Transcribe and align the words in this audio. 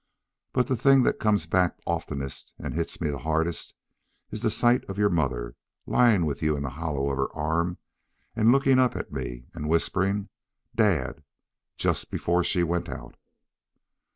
But 0.51 0.65
the 0.65 0.75
thing 0.75 1.03
that 1.03 1.19
comes 1.19 1.45
back 1.45 1.77
oftenest 1.85 2.55
and 2.57 2.73
hits 2.73 2.99
me 2.99 3.11
the 3.11 3.19
hardest 3.19 3.75
is 4.31 4.41
the 4.41 4.49
sight 4.49 4.83
of 4.89 4.97
your 4.97 5.11
mother, 5.11 5.55
lying 5.85 6.25
with 6.25 6.41
you 6.41 6.57
in 6.57 6.63
the 6.63 6.69
hollow 6.71 7.11
of 7.11 7.17
her 7.17 7.31
arm 7.35 7.77
and 8.35 8.51
looking 8.51 8.79
up 8.79 8.95
at 8.95 9.13
me 9.13 9.45
and 9.53 9.69
whispering, 9.69 10.29
'Dad,' 10.73 11.21
just 11.77 12.09
before 12.09 12.43
she 12.43 12.63
went 12.63 12.89
out." 12.89 13.13